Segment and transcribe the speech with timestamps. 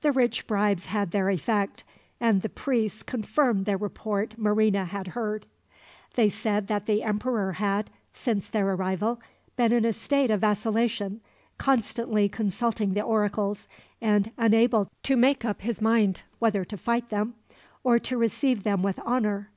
[0.00, 1.84] The rich bribes had their effect,
[2.18, 5.44] and the priests confirmed the report Marina had heard.
[6.14, 9.20] They said that the emperor had, since their arrival,
[9.56, 11.20] been in a state of vacillation,
[11.58, 13.68] constantly consulting the oracles,
[14.00, 17.34] and unable to make up his mind whether to fight them,
[17.84, 19.50] or to receive them with honor.